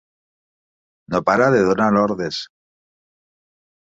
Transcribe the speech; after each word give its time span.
No 1.11 1.21
para 1.27 1.51
de 1.55 1.61
donar 1.67 1.91
ordres! 2.07 2.41